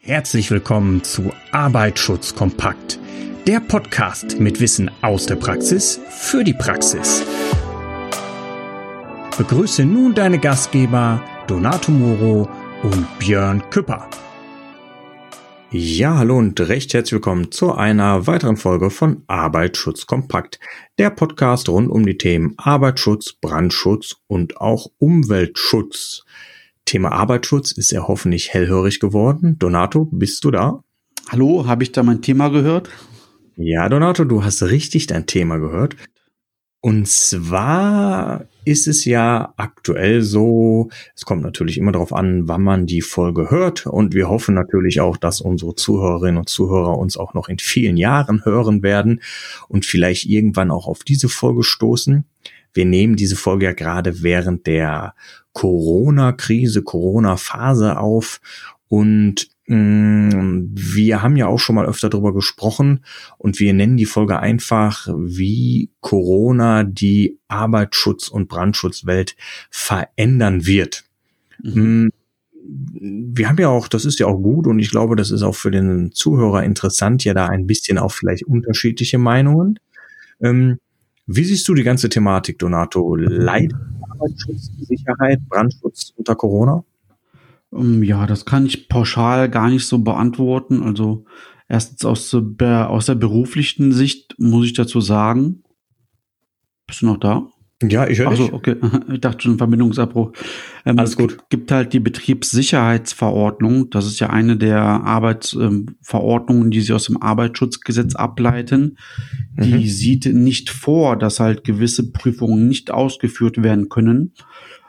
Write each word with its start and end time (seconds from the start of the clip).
Herzlich 0.00 0.50
willkommen 0.50 1.02
zu 1.02 1.32
Arbeitsschutz 1.50 2.34
kompakt, 2.34 2.98
der 3.46 3.60
Podcast 3.60 4.38
mit 4.38 4.60
Wissen 4.60 4.90
aus 5.02 5.26
der 5.26 5.36
Praxis 5.36 6.00
für 6.08 6.44
die 6.44 6.54
Praxis. 6.54 7.24
Begrüße 9.36 9.84
nun 9.84 10.14
deine 10.14 10.38
Gastgeber 10.38 11.22
Donato 11.46 11.90
Moro 11.90 12.48
und 12.84 13.18
Björn 13.18 13.68
Küpper. 13.70 14.08
Ja, 15.70 16.16
hallo 16.16 16.38
und 16.38 16.58
recht 16.60 16.94
herzlich 16.94 17.12
willkommen 17.12 17.50
zu 17.50 17.74
einer 17.74 18.26
weiteren 18.26 18.56
Folge 18.56 18.90
von 18.90 19.24
Arbeitsschutz 19.26 20.06
kompakt, 20.06 20.60
der 20.98 21.10
Podcast 21.10 21.68
rund 21.68 21.90
um 21.90 22.06
die 22.06 22.16
Themen 22.16 22.54
Arbeitsschutz, 22.56 23.34
Brandschutz 23.34 24.16
und 24.28 24.58
auch 24.58 24.86
Umweltschutz. 24.98 26.24
Thema 26.88 27.12
Arbeitsschutz 27.12 27.72
ist 27.72 27.92
ja 27.92 28.08
hoffentlich 28.08 28.54
hellhörig 28.54 28.98
geworden. 28.98 29.58
Donato, 29.58 30.06
bist 30.10 30.42
du 30.44 30.50
da? 30.50 30.82
Hallo, 31.28 31.66
habe 31.66 31.82
ich 31.82 31.92
da 31.92 32.02
mein 32.02 32.22
Thema 32.22 32.48
gehört? 32.48 32.88
Ja, 33.56 33.90
Donato, 33.90 34.24
du 34.24 34.42
hast 34.42 34.62
richtig 34.62 35.06
dein 35.06 35.26
Thema 35.26 35.58
gehört. 35.58 35.96
Und 36.80 37.06
zwar 37.06 38.46
ist 38.64 38.88
es 38.88 39.04
ja 39.04 39.52
aktuell 39.58 40.22
so, 40.22 40.88
es 41.14 41.26
kommt 41.26 41.42
natürlich 41.42 41.76
immer 41.76 41.92
darauf 41.92 42.14
an, 42.14 42.48
wann 42.48 42.62
man 42.62 42.86
die 42.86 43.02
Folge 43.02 43.50
hört. 43.50 43.86
Und 43.86 44.14
wir 44.14 44.30
hoffen 44.30 44.54
natürlich 44.54 45.02
auch, 45.02 45.18
dass 45.18 45.42
unsere 45.42 45.74
Zuhörerinnen 45.74 46.38
und 46.38 46.48
Zuhörer 46.48 46.96
uns 46.96 47.18
auch 47.18 47.34
noch 47.34 47.50
in 47.50 47.58
vielen 47.58 47.98
Jahren 47.98 48.46
hören 48.46 48.82
werden 48.82 49.20
und 49.68 49.84
vielleicht 49.84 50.24
irgendwann 50.24 50.70
auch 50.70 50.86
auf 50.86 51.04
diese 51.04 51.28
Folge 51.28 51.64
stoßen. 51.64 52.24
Wir 52.72 52.84
nehmen 52.84 53.16
diese 53.16 53.36
Folge 53.36 53.66
ja 53.66 53.72
gerade 53.72 54.22
während 54.22 54.66
der 54.66 55.14
Corona-Krise, 55.52 56.82
Corona-Phase 56.82 57.98
auf 57.98 58.40
und 58.88 59.48
mh, 59.66 60.34
mm, 60.34 60.70
wir 60.74 61.22
haben 61.22 61.36
ja 61.36 61.46
auch 61.46 61.58
schon 61.58 61.74
mal 61.76 61.86
öfter 61.86 62.08
darüber 62.08 62.32
gesprochen 62.32 63.04
und 63.36 63.60
wir 63.60 63.72
nennen 63.74 63.96
die 63.96 64.06
Folge 64.06 64.38
einfach, 64.38 65.08
wie 65.16 65.90
Corona 66.00 66.84
die 66.84 67.38
Arbeitsschutz- 67.48 68.30
und 68.30 68.48
Brandschutzwelt 68.48 69.36
verändern 69.70 70.66
wird. 70.66 71.04
Mhm. 71.62 72.04
Mm, 72.04 72.10
wir 73.34 73.48
haben 73.48 73.58
ja 73.58 73.68
auch, 73.68 73.88
das 73.88 74.04
ist 74.04 74.18
ja 74.18 74.26
auch 74.26 74.38
gut 74.38 74.66
und 74.66 74.78
ich 74.78 74.90
glaube, 74.90 75.16
das 75.16 75.30
ist 75.30 75.42
auch 75.42 75.54
für 75.54 75.70
den 75.70 76.12
Zuhörer 76.12 76.64
interessant, 76.64 77.24
ja 77.24 77.32
da 77.32 77.46
ein 77.46 77.66
bisschen 77.66 77.98
auch 77.98 78.12
vielleicht 78.12 78.44
unterschiedliche 78.44 79.18
Meinungen. 79.18 79.78
Ähm, 80.40 80.78
wie 81.28 81.44
siehst 81.44 81.68
du 81.68 81.74
die 81.74 81.82
ganze 81.82 82.08
Thematik, 82.08 82.58
Donato? 82.58 83.14
Leidet 83.14 83.76
Arbeitsschutz, 84.08 84.70
Sicherheit, 84.80 85.40
Brandschutz 85.48 86.14
unter 86.16 86.34
Corona? 86.34 86.84
Ähm, 87.72 88.02
ja, 88.02 88.26
das 88.26 88.46
kann 88.46 88.64
ich 88.64 88.88
pauschal 88.88 89.50
gar 89.50 89.68
nicht 89.68 89.86
so 89.86 89.98
beantworten. 89.98 90.82
Also 90.82 91.26
erstens 91.68 92.04
aus 92.04 92.34
aus 92.34 93.06
der 93.06 93.14
beruflichen 93.14 93.92
Sicht 93.92 94.34
muss 94.38 94.66
ich 94.66 94.72
dazu 94.72 95.00
sagen. 95.02 95.62
Bist 96.86 97.02
du 97.02 97.06
noch 97.06 97.18
da? 97.18 97.46
Ja, 97.82 98.08
ich 98.08 98.18
höre 98.18 98.30
dich. 98.30 98.52
okay. 98.52 98.76
Ich 99.12 99.20
dachte 99.20 99.42
schon 99.42 99.58
Verbindungsabbruch. 99.58 100.32
Ähm, 100.84 100.98
Alles 100.98 101.16
gut. 101.16 101.32
Es 101.32 101.48
gibt 101.48 101.70
halt 101.70 101.92
die 101.92 102.00
Betriebssicherheitsverordnung. 102.00 103.90
Das 103.90 104.06
ist 104.06 104.18
ja 104.18 104.30
eine 104.30 104.56
der 104.56 104.80
Arbeitsverordnungen, 104.82 106.64
ähm, 106.64 106.70
die 106.70 106.80
sie 106.80 106.92
aus 106.92 107.06
dem 107.06 107.22
Arbeitsschutzgesetz 107.22 108.16
ableiten. 108.16 108.98
Die 109.56 109.74
mhm. 109.74 109.84
sieht 109.84 110.26
nicht 110.26 110.70
vor, 110.70 111.16
dass 111.16 111.38
halt 111.38 111.62
gewisse 111.62 112.10
Prüfungen 112.10 112.66
nicht 112.66 112.90
ausgeführt 112.90 113.62
werden 113.62 113.88
können. 113.88 114.32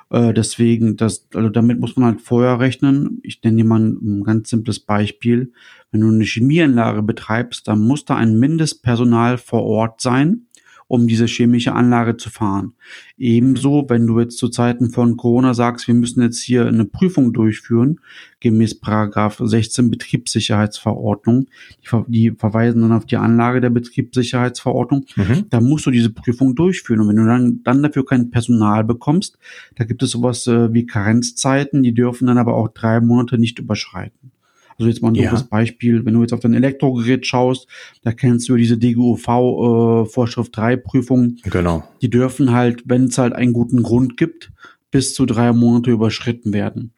Äh, 0.10 0.34
deswegen, 0.34 0.98
das, 0.98 1.28
also 1.36 1.50
damit 1.50 1.80
muss 1.80 1.96
man 1.96 2.06
halt 2.06 2.22
vorher 2.22 2.60
rechnen. 2.60 3.20
Ich 3.22 3.44
nenne 3.44 3.58
dir 3.58 3.66
mal 3.66 3.82
ein 3.82 4.24
ganz 4.24 4.50
simples 4.50 4.80
Beispiel. 4.80 5.54
Wenn 5.92 6.02
du 6.02 6.08
eine 6.08 6.24
Chemieanlage 6.24 7.04
betreibst, 7.04 7.68
dann 7.68 7.86
muss 7.86 8.06
da 8.06 8.16
ein 8.16 8.40
Mindestpersonal 8.40 9.38
vor 9.38 9.64
Ort 9.64 10.02
sein 10.02 10.48
um 10.90 11.08
diese 11.08 11.28
chemische 11.28 11.74
Anlage 11.74 12.18
zu 12.18 12.32
fahren. 12.32 12.74
Ebenso, 13.18 13.86
wenn 13.90 14.08
du 14.08 14.20
jetzt 14.20 14.40
zu 14.40 14.50
Zeiten 14.50 14.90
von 14.90 15.18
Corona 15.18 15.54
sagst, 15.54 15.88
wir 15.88 15.94
müssen 15.94 16.24
jetzt 16.24 16.42
hier 16.42 16.66
eine 16.66 16.84
Prüfung 16.84 17.32
durchführen, 17.32 18.00
gemäß 18.40 18.80
Paragraph 18.80 19.40
16 19.40 19.92
Betriebssicherheitsverordnung, 19.92 21.46
die, 21.84 22.04
die 22.08 22.32
verweisen 22.32 22.82
dann 22.82 22.92
auf 22.92 23.06
die 23.06 23.18
Anlage 23.18 23.62
der 23.62 23.70
Betriebssicherheitsverordnung, 23.70 25.06
mhm. 25.16 25.46
da 25.52 25.62
musst 25.62 25.86
du 25.86 25.92
diese 25.92 26.10
Prüfung 26.10 26.56
durchführen. 26.56 27.02
Und 27.02 27.10
wenn 27.10 27.18
du 27.18 27.26
dann, 27.28 27.62
dann 27.64 27.84
dafür 27.84 28.04
kein 28.04 28.32
Personal 28.32 28.84
bekommst, 28.84 29.38
da 29.76 29.84
gibt 29.84 30.02
es 30.02 30.10
sowas 30.10 30.48
äh, 30.48 30.74
wie 30.74 30.88
Karenzzeiten, 30.88 31.84
die 31.84 31.94
dürfen 31.94 32.26
dann 32.26 32.40
aber 32.40 32.56
auch 32.56 32.70
drei 32.70 33.00
Monate 33.00 33.38
nicht 33.38 33.60
überschreiten. 33.60 34.32
Also 34.80 34.90
jetzt 34.90 35.02
mal 35.02 35.10
ein 35.10 35.16
ja. 35.16 35.48
Beispiel, 35.50 36.06
wenn 36.06 36.14
du 36.14 36.22
jetzt 36.22 36.34
auf 36.34 36.40
dein 36.40 36.54
Elektrogerät 36.54 37.28
schaust, 37.28 37.68
da 38.02 38.14
kennst 38.14 38.48
du 38.48 38.56
diese 38.56 38.78
DGUV 38.78 39.28
äh, 39.28 40.06
Vorschrift 40.10 40.56
3 40.56 40.78
Prüfung. 40.78 41.36
Genau. 41.44 41.84
Die 42.02 42.10
dürfen 42.10 42.54
halt, 42.54 42.84
wenn 42.86 43.06
es 43.06 43.18
halt 43.18 43.34
einen 43.34 43.52
guten 43.52 43.84
Grund 43.84 44.16
gibt, 44.16 44.52
bis 44.90 45.14
zu 45.14 45.26
drei 45.26 45.52
Monate 45.52 45.92
überschritten 45.92 46.54
werden. 46.54 46.94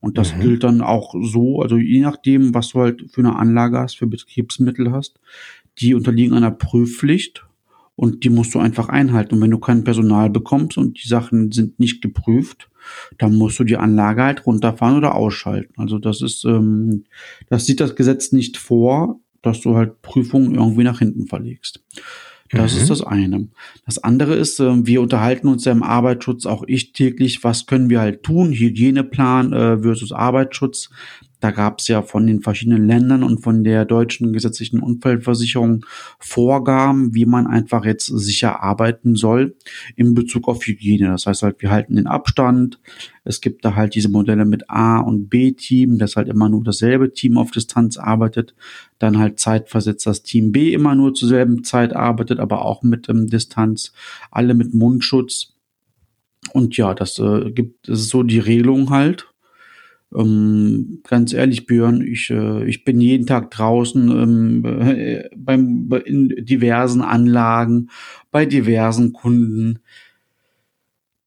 Und 0.00 0.18
das 0.18 0.34
mhm. 0.34 0.40
gilt 0.40 0.64
dann 0.64 0.80
auch 0.80 1.14
so, 1.22 1.60
also 1.60 1.76
je 1.76 2.00
nachdem, 2.00 2.52
was 2.52 2.70
du 2.70 2.80
halt 2.80 3.04
für 3.12 3.20
eine 3.20 3.36
Anlage 3.36 3.78
hast, 3.78 3.96
für 3.96 4.06
Betriebsmittel 4.06 4.90
hast, 4.90 5.20
die 5.78 5.94
unterliegen 5.94 6.34
einer 6.34 6.50
Prüfpflicht 6.50 7.46
und 8.00 8.24
die 8.24 8.30
musst 8.30 8.54
du 8.54 8.58
einfach 8.58 8.88
einhalten. 8.88 9.34
Und 9.34 9.42
wenn 9.42 9.50
du 9.50 9.58
kein 9.58 9.84
Personal 9.84 10.30
bekommst 10.30 10.78
und 10.78 11.04
die 11.04 11.06
Sachen 11.06 11.52
sind 11.52 11.78
nicht 11.78 12.00
geprüft, 12.00 12.70
dann 13.18 13.34
musst 13.36 13.58
du 13.58 13.64
die 13.64 13.76
Anlage 13.76 14.22
halt 14.22 14.46
runterfahren 14.46 14.96
oder 14.96 15.14
ausschalten. 15.14 15.74
Also 15.76 15.98
das 15.98 16.22
ist, 16.22 16.46
ähm, 16.46 17.04
das 17.50 17.66
sieht 17.66 17.78
das 17.78 17.96
Gesetz 17.96 18.32
nicht 18.32 18.56
vor, 18.56 19.20
dass 19.42 19.60
du 19.60 19.76
halt 19.76 20.00
Prüfungen 20.00 20.54
irgendwie 20.54 20.82
nach 20.82 21.00
hinten 21.00 21.26
verlegst. 21.26 21.84
Das 22.50 22.74
mhm. 22.74 22.80
ist 22.80 22.88
das 22.88 23.02
eine. 23.02 23.48
Das 23.84 23.98
andere 23.98 24.34
ist, 24.34 24.60
äh, 24.60 24.86
wir 24.86 25.02
unterhalten 25.02 25.46
uns 25.46 25.66
ja 25.66 25.72
im 25.72 25.82
Arbeitsschutz 25.82 26.46
auch 26.46 26.64
ich 26.66 26.94
täglich, 26.94 27.44
was 27.44 27.66
können 27.66 27.90
wir 27.90 28.00
halt 28.00 28.22
tun, 28.22 28.52
Hygieneplan 28.52 29.52
äh, 29.52 29.78
versus 29.82 30.10
Arbeitsschutz. 30.10 30.88
Da 31.40 31.50
gab 31.50 31.80
es 31.80 31.88
ja 31.88 32.02
von 32.02 32.26
den 32.26 32.40
verschiedenen 32.40 32.86
Ländern 32.86 33.22
und 33.22 33.40
von 33.40 33.64
der 33.64 33.84
deutschen 33.84 34.32
gesetzlichen 34.32 34.80
Unfallversicherung 34.80 35.86
Vorgaben, 36.18 37.14
wie 37.14 37.26
man 37.26 37.46
einfach 37.46 37.84
jetzt 37.84 38.06
sicher 38.06 38.62
arbeiten 38.62 39.16
soll 39.16 39.56
in 39.96 40.14
Bezug 40.14 40.48
auf 40.48 40.64
Hygiene. 40.64 41.08
Das 41.08 41.26
heißt 41.26 41.42
halt, 41.42 41.62
wir 41.62 41.70
halten 41.70 41.96
den 41.96 42.06
Abstand. 42.06 42.78
Es 43.24 43.40
gibt 43.40 43.64
da 43.64 43.74
halt 43.74 43.94
diese 43.94 44.10
Modelle 44.10 44.44
mit 44.44 44.68
A 44.68 45.00
und 45.00 45.28
B-Team, 45.28 45.98
dass 45.98 46.16
halt 46.16 46.28
immer 46.28 46.48
nur 46.48 46.62
dasselbe 46.62 47.12
Team 47.12 47.38
auf 47.38 47.50
Distanz 47.50 47.96
arbeitet. 47.96 48.54
Dann 48.98 49.18
halt 49.18 49.38
zeitversetzt 49.40 50.06
das 50.06 50.22
Team 50.22 50.52
B 50.52 50.72
immer 50.74 50.94
nur 50.94 51.14
zur 51.14 51.28
selben 51.28 51.64
Zeit 51.64 51.94
arbeitet, 51.94 52.38
aber 52.38 52.64
auch 52.64 52.82
mit 52.82 53.08
ähm, 53.08 53.28
Distanz. 53.28 53.92
Alle 54.30 54.54
mit 54.54 54.74
Mundschutz. 54.74 55.54
Und 56.52 56.76
ja, 56.76 56.94
das 56.94 57.18
äh, 57.18 57.50
gibt, 57.50 57.88
das 57.88 58.00
ist 58.00 58.08
so 58.08 58.22
die 58.22 58.38
Regelung 58.38 58.90
halt. 58.90 59.26
Ähm, 60.14 61.02
ganz 61.06 61.32
ehrlich, 61.32 61.66
Björn, 61.66 62.02
ich, 62.02 62.30
äh, 62.30 62.64
ich 62.64 62.84
bin 62.84 63.00
jeden 63.00 63.26
Tag 63.26 63.50
draußen 63.50 64.10
ähm, 64.10 64.64
äh, 64.64 65.28
beim, 65.36 65.90
in 66.04 66.34
diversen 66.44 67.02
Anlagen, 67.02 67.90
bei 68.30 68.44
diversen 68.44 69.12
Kunden. 69.12 69.78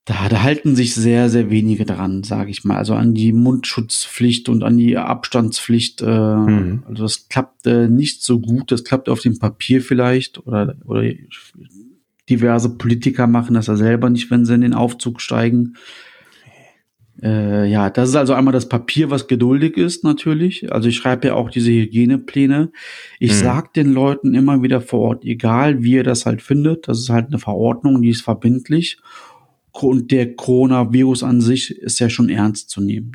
Da, 0.05 0.27
da 0.27 0.43
halten 0.43 0.75
sich 0.75 0.95
sehr, 0.95 1.29
sehr 1.29 1.49
wenige 1.49 1.85
dran, 1.85 2.23
sage 2.23 2.51
ich 2.51 2.65
mal. 2.65 2.75
Also 2.75 2.93
an 2.93 3.13
die 3.13 3.31
Mundschutzpflicht 3.31 4.49
und 4.49 4.63
an 4.63 4.77
die 4.77 4.97
Abstandspflicht. 4.97 6.01
Äh, 6.01 6.35
mhm. 6.35 6.83
Also 6.89 7.03
das 7.03 7.29
klappt 7.29 7.65
äh, 7.65 7.87
nicht 7.87 8.21
so 8.21 8.41
gut. 8.41 8.69
Das 8.71 8.83
klappt 8.83 9.07
auf 9.07 9.21
dem 9.21 9.39
Papier 9.39 9.81
vielleicht 9.81 10.45
oder, 10.45 10.75
oder 10.83 11.09
diverse 12.29 12.77
Politiker 12.77 13.27
machen 13.27 13.53
das 13.53 13.67
ja 13.67 13.77
selber 13.77 14.09
nicht, 14.09 14.29
wenn 14.29 14.45
sie 14.45 14.55
in 14.55 14.61
den 14.61 14.73
Aufzug 14.73 15.21
steigen. 15.21 15.75
Äh, 17.23 17.67
ja, 17.69 17.89
das 17.89 18.09
ist 18.09 18.15
also 18.15 18.33
einmal 18.33 18.51
das 18.51 18.67
Papier, 18.67 19.09
was 19.09 19.27
geduldig 19.27 19.77
ist 19.77 20.03
natürlich. 20.03 20.71
Also 20.73 20.89
ich 20.89 20.97
schreibe 20.97 21.27
ja 21.27 21.35
auch 21.35 21.49
diese 21.49 21.71
Hygienepläne. 21.71 22.71
Ich 23.19 23.31
mhm. 23.31 23.37
sag 23.37 23.73
den 23.73 23.93
Leuten 23.93 24.35
immer 24.35 24.61
wieder 24.61 24.81
vor 24.81 24.99
Ort, 24.99 25.23
egal 25.23 25.83
wie 25.83 25.93
ihr 25.93 26.03
das 26.03 26.25
halt 26.25 26.41
findet, 26.41 26.89
das 26.89 26.99
ist 26.99 27.09
halt 27.09 27.27
eine 27.27 27.39
Verordnung, 27.39 28.01
die 28.01 28.09
ist 28.09 28.23
verbindlich. 28.23 28.97
Und 29.71 30.11
der 30.11 30.35
Coronavirus 30.35 31.23
an 31.23 31.39
sich 31.39 31.71
ist 31.71 31.99
ja 31.99 32.09
schon 32.09 32.29
ernst 32.29 32.69
zu 32.69 32.81
nehmen. 32.81 33.13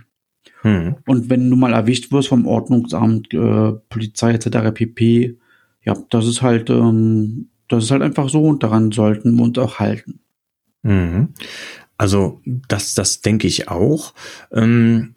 Mhm. 0.62 0.96
Und 1.06 1.28
wenn 1.28 1.48
du 1.48 1.56
mal 1.56 1.74
erwischt 1.74 2.10
wirst 2.10 2.28
vom 2.28 2.46
Ordnungsamt, 2.46 3.34
äh, 3.34 3.72
Polizei 3.90 4.32
etc. 4.32 4.72
pp, 4.72 5.36
ja, 5.84 5.94
das 6.08 6.26
ist 6.26 6.40
halt, 6.40 6.70
ähm, 6.70 7.50
das 7.68 7.84
ist 7.84 7.90
halt 7.90 8.02
einfach 8.02 8.30
so 8.30 8.42
und 8.42 8.62
daran 8.62 8.90
sollten 8.90 9.36
wir 9.36 9.44
uns 9.44 9.58
auch 9.58 9.78
halten. 9.78 10.20
Mhm. 10.82 11.34
Also 11.98 12.40
das, 12.46 12.94
das 12.94 13.20
denke 13.20 13.46
ich 13.46 13.68
auch. 13.68 14.14
Ähm, 14.52 15.14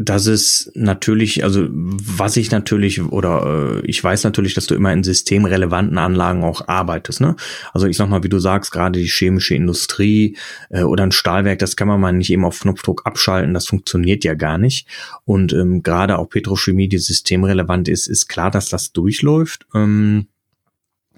dass 0.00 0.26
es 0.26 0.70
natürlich, 0.76 1.42
also 1.42 1.66
was 1.72 2.36
ich 2.36 2.52
natürlich 2.52 3.02
oder 3.02 3.80
äh, 3.82 3.86
ich 3.86 4.02
weiß 4.02 4.22
natürlich, 4.22 4.54
dass 4.54 4.68
du 4.68 4.76
immer 4.76 4.92
in 4.92 5.02
systemrelevanten 5.02 5.98
Anlagen 5.98 6.44
auch 6.44 6.68
arbeitest. 6.68 7.20
Ne? 7.20 7.34
Also 7.72 7.88
ich 7.88 7.96
sag 7.96 8.08
mal, 8.08 8.22
wie 8.22 8.28
du 8.28 8.38
sagst, 8.38 8.70
gerade 8.70 9.00
die 9.00 9.08
chemische 9.08 9.56
Industrie 9.56 10.36
äh, 10.70 10.84
oder 10.84 11.02
ein 11.02 11.10
Stahlwerk, 11.10 11.58
das 11.58 11.74
kann 11.74 11.88
man 11.88 12.00
mal 12.00 12.12
nicht 12.12 12.30
eben 12.30 12.44
auf 12.44 12.60
Knopfdruck 12.60 13.06
abschalten, 13.06 13.54
das 13.54 13.66
funktioniert 13.66 14.22
ja 14.22 14.34
gar 14.34 14.56
nicht. 14.56 14.86
Und 15.24 15.52
ähm, 15.52 15.82
gerade 15.82 16.18
auch 16.18 16.28
Petrochemie, 16.28 16.88
die 16.88 16.98
systemrelevant 16.98 17.88
ist, 17.88 18.06
ist 18.06 18.28
klar, 18.28 18.52
dass 18.52 18.68
das 18.68 18.92
durchläuft. 18.92 19.66
Ähm, 19.74 20.28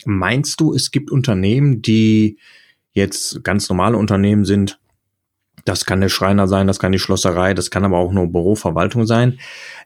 meinst 0.07 0.59
du, 0.59 0.73
es 0.73 0.91
gibt 0.91 1.11
Unternehmen, 1.11 1.83
die 1.83 2.39
jetzt 2.93 3.43
ganz 3.45 3.69
normale 3.69 3.97
Unternehmen 3.97 4.45
sind, 4.45 4.81
das 5.65 5.85
kann 5.85 6.01
der 6.01 6.09
Schreiner 6.09 6.49
sein, 6.49 6.67
das 6.67 6.79
kann 6.79 6.93
die 6.93 6.99
Schlosserei, 6.99 7.55
das 7.55 7.71
kann 7.71 7.85
aber 7.85 7.99
auch 7.99 8.13
nur 8.13 8.29
Büroverwaltung 8.29 9.07
sein, 9.07 9.39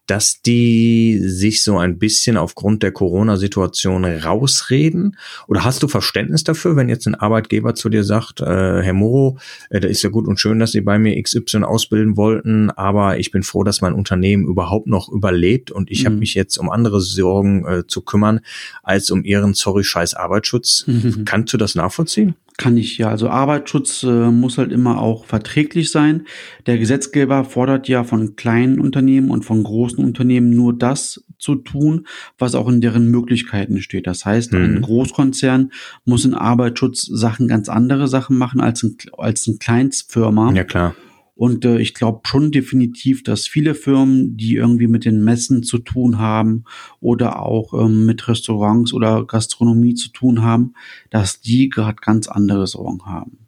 dass 0.07 0.43
die 0.43 1.19
sich 1.19 1.63
so 1.63 1.79
ein 1.79 1.99
bisschen 1.99 2.37
aufgrund 2.37 2.83
der 2.83 2.93
Corona-Situation 2.93 4.05
rausreden? 4.05 5.17
Oder 5.49 5.65
hast 5.65 5.83
du 5.83 5.89
Verständnis 5.89 6.45
dafür, 6.45 6.77
wenn 6.77 6.89
jetzt 6.89 7.07
ein 7.07 7.15
Arbeitgeber 7.15 7.75
zu 7.75 7.89
dir 7.89 8.05
sagt, 8.05 8.41
äh, 8.41 8.83
Herr 8.83 8.93
Moro, 8.93 9.39
äh, 9.71 9.81
da 9.81 9.89
ist 9.89 10.03
ja 10.03 10.11
gut 10.11 10.27
und 10.27 10.39
schön, 10.39 10.59
dass 10.59 10.73
Sie 10.73 10.83
bei 10.83 10.99
mir 10.99 11.21
XY 11.21 11.65
ausbilden 11.65 12.17
wollten, 12.17 12.71
aber 12.71 13.19
ich 13.19 13.31
bin 13.31 13.43
froh, 13.43 13.65
dass 13.65 13.81
mein 13.81 13.95
Unternehmen 13.95 14.47
überhaupt 14.47 14.87
noch 14.87 15.09
überlebt 15.09 15.71
und 15.71 15.91
ich 15.91 16.03
mhm. 16.03 16.07
habe 16.07 16.17
mich 16.17 16.35
jetzt 16.35 16.59
um 16.59 16.71
andere 16.71 17.01
Sorgen 17.01 17.67
äh, 17.67 17.87
zu 17.87 18.03
kümmern, 18.03 18.41
als 18.83 19.11
um 19.11 19.25
Ihren, 19.25 19.55
sorry, 19.55 19.85
scheiß 19.85 20.15
Arbeitsschutz. 20.15 20.85
Mhm. 20.87 21.25
Kannst 21.25 21.53
du 21.53 21.57
das 21.57 21.75
nachvollziehen? 21.75 22.35
Kann 22.57 22.77
ich 22.77 22.99
ja. 22.99 23.09
Also 23.09 23.29
Arbeitsschutz 23.29 24.05
äh, 24.05 24.31
muss 24.31 24.59
halt 24.59 24.71
immer 24.71 25.01
auch 25.01 25.25
verträglich 25.25 25.91
sein. 25.91 26.27
Der 26.67 26.79
Gesetzgeber 26.79 27.45
fordert 27.45 27.89
ja 27.89 28.05
von 28.05 28.37
kleinen 28.37 28.79
Unternehmen 28.79 29.31
und 29.31 29.45
von 29.45 29.65
großen 29.65 30.05
Unternehmen 30.05 30.51
nur 30.51 30.73
das 30.73 31.25
zu 31.39 31.57
tun, 31.57 32.07
was 32.39 32.55
auch 32.55 32.69
in 32.69 32.81
deren 32.81 33.11
Möglichkeiten 33.11 33.83
steht. 33.83 34.07
Das 34.07 34.25
heißt, 34.25 34.53
mhm. 34.53 34.63
ein 34.63 34.83
Großkonzern 34.83 35.73
muss 36.05 36.25
in 36.25 36.35
Arbeitsschutz 36.35 37.05
Sachen 37.07 37.49
ganz 37.49 37.69
andere 37.69 38.07
Sachen 38.07 38.39
machen 38.39 38.61
als 38.61 38.85
ein, 38.85 38.97
als 39.19 39.47
ein 39.49 39.59
Kleinstfirma. 39.59 40.53
Ja, 40.53 40.63
klar. 40.63 40.95
Und 41.35 41.65
äh, 41.65 41.79
ich 41.79 41.95
glaube 41.95 42.21
schon 42.27 42.53
definitiv, 42.53 43.25
dass 43.25 43.47
viele 43.47 43.75
Firmen, 43.75 44.37
die 44.37 44.55
irgendwie 44.55 44.87
mit 44.87 45.05
den 45.05 45.25
Messen 45.25 45.63
zu 45.63 45.79
tun 45.79 46.19
haben 46.19 46.65
oder 47.01 47.41
auch 47.43 47.75
ähm, 47.75 48.07
mit 48.07 48.29
Restaurants 48.29 48.93
oder 48.93 49.25
Gastronomie 49.27 49.95
zu 49.95 50.11
tun 50.11 50.43
haben, 50.43 50.75
dass 51.11 51.41
die 51.41 51.69
gerade 51.69 51.97
ganz 52.01 52.29
andere 52.29 52.67
Sorgen 52.67 53.05
haben. 53.07 53.39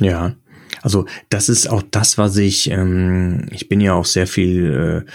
Ja, 0.00 0.34
also 0.82 1.06
das 1.28 1.48
ist 1.48 1.68
auch 1.68 1.82
das, 1.90 2.18
was 2.18 2.36
ich, 2.36 2.70
ähm, 2.70 3.46
ich 3.50 3.68
bin 3.68 3.80
ja 3.80 3.94
auch 3.94 4.04
sehr 4.04 4.26
viel 4.26 5.04
äh, 5.06 5.10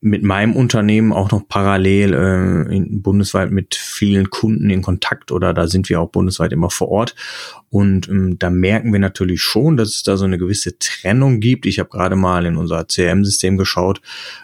mit 0.00 0.22
meinem 0.22 0.54
Unternehmen 0.54 1.12
auch 1.12 1.30
noch 1.30 1.46
parallel 1.48 2.14
äh, 2.14 2.76
in, 2.76 3.02
bundesweit 3.02 3.50
mit 3.50 3.74
vielen 3.74 4.30
Kunden 4.30 4.70
in 4.70 4.82
Kontakt 4.82 5.32
oder 5.32 5.54
da 5.54 5.66
sind 5.66 5.88
wir 5.88 6.00
auch 6.00 6.10
bundesweit 6.10 6.52
immer 6.52 6.70
vor 6.70 6.88
Ort. 6.88 7.14
Und 7.70 8.08
ähm, 8.08 8.38
da 8.38 8.50
merken 8.50 8.92
wir 8.92 9.00
natürlich 9.00 9.42
schon, 9.42 9.76
dass 9.76 9.90
es 9.90 10.02
da 10.02 10.16
so 10.16 10.24
eine 10.24 10.38
gewisse 10.38 10.78
Trennung 10.78 11.40
gibt. 11.40 11.66
Ich 11.66 11.78
habe 11.78 11.90
gerade 11.90 12.16
mal 12.16 12.46
in 12.46 12.56
unser 12.56 12.86
CRM-System 12.86 13.56
geschaut, 13.56 14.00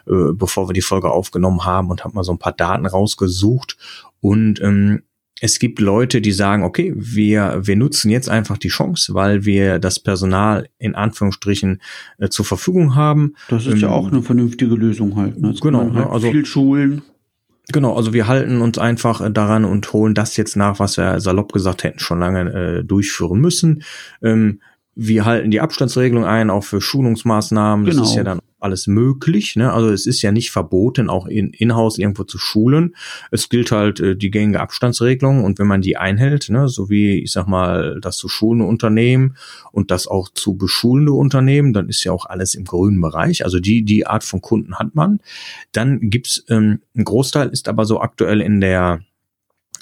äh, 0.06 0.32
bevor 0.32 0.68
wir 0.68 0.74
die 0.74 0.82
Folge 0.82 1.10
aufgenommen 1.10 1.64
haben 1.64 1.90
und 1.90 2.04
habe 2.04 2.14
mal 2.14 2.24
so 2.24 2.32
ein 2.32 2.38
paar 2.38 2.52
Daten 2.52 2.86
rausgesucht. 2.86 3.76
Und 4.20 4.60
ähm, 4.60 5.02
es 5.44 5.58
gibt 5.58 5.78
Leute, 5.78 6.22
die 6.22 6.32
sagen, 6.32 6.62
okay, 6.62 6.94
wir, 6.96 7.60
wir 7.60 7.76
nutzen 7.76 8.10
jetzt 8.10 8.30
einfach 8.30 8.56
die 8.56 8.68
Chance, 8.68 9.12
weil 9.12 9.44
wir 9.44 9.78
das 9.78 10.00
Personal 10.00 10.70
in 10.78 10.94
Anführungsstrichen 10.94 11.82
äh, 12.16 12.30
zur 12.30 12.46
Verfügung 12.46 12.94
haben. 12.94 13.34
Das 13.50 13.66
ist 13.66 13.74
ähm, 13.74 13.80
ja 13.80 13.88
auch 13.90 14.10
eine 14.10 14.22
vernünftige 14.22 14.74
Lösung 14.74 15.16
halt. 15.16 15.38
Ne? 15.38 15.54
genau, 15.60 15.92
halt 15.92 16.08
also 16.08 16.30
viel 16.30 16.46
Schulen. 16.46 17.02
Genau, 17.70 17.94
also 17.94 18.14
wir 18.14 18.26
halten 18.26 18.62
uns 18.62 18.78
einfach 18.78 19.20
äh, 19.20 19.30
daran 19.30 19.66
und 19.66 19.92
holen 19.92 20.14
das 20.14 20.38
jetzt 20.38 20.56
nach, 20.56 20.78
was 20.78 20.96
wir 20.96 21.20
salopp 21.20 21.52
gesagt 21.52 21.84
hätten, 21.84 21.98
schon 21.98 22.20
lange 22.20 22.50
äh, 22.50 22.82
durchführen 22.82 23.38
müssen. 23.38 23.82
Ähm, 24.22 24.60
wir 24.94 25.26
halten 25.26 25.50
die 25.50 25.60
Abstandsregelung 25.60 26.24
ein, 26.24 26.48
auch 26.48 26.64
für 26.64 26.80
Schulungsmaßnahmen. 26.80 27.84
Das 27.84 27.96
genau. 27.96 28.08
ist 28.08 28.14
ja 28.14 28.24
dann 28.24 28.40
alles 28.64 28.86
möglich. 28.86 29.56
Ne? 29.56 29.72
Also 29.72 29.90
es 29.90 30.06
ist 30.06 30.22
ja 30.22 30.32
nicht 30.32 30.50
verboten, 30.50 31.10
auch 31.10 31.26
in 31.26 31.50
Inhouse 31.50 31.98
irgendwo 31.98 32.24
zu 32.24 32.38
schulen. 32.38 32.96
Es 33.30 33.48
gilt 33.48 33.70
halt 33.70 34.00
äh, 34.00 34.16
die 34.16 34.30
gängige 34.30 34.60
Abstandsregelung 34.60 35.44
und 35.44 35.58
wenn 35.58 35.66
man 35.66 35.82
die 35.82 35.96
einhält, 35.96 36.48
ne, 36.50 36.68
so 36.68 36.88
wie 36.90 37.22
ich 37.22 37.32
sag 37.32 37.46
mal, 37.46 38.00
das 38.00 38.16
zu 38.16 38.28
schulende 38.28 38.64
Unternehmen 38.64 39.36
und 39.70 39.90
das 39.90 40.08
auch 40.08 40.28
zu 40.30 40.56
beschulende 40.56 41.12
Unternehmen, 41.12 41.72
dann 41.72 41.88
ist 41.88 42.02
ja 42.04 42.12
auch 42.12 42.26
alles 42.26 42.54
im 42.54 42.64
grünen 42.64 43.00
Bereich. 43.00 43.44
Also 43.44 43.60
die 43.60 43.84
die 43.84 44.06
Art 44.06 44.24
von 44.24 44.40
Kunden 44.40 44.76
hat 44.78 44.94
man. 44.94 45.20
Dann 45.72 46.10
gibt's 46.10 46.44
ähm, 46.48 46.80
ein 46.96 47.04
Großteil 47.04 47.48
ist 47.48 47.68
aber 47.68 47.84
so 47.84 48.00
aktuell 48.00 48.40
in 48.40 48.60
der 48.60 49.00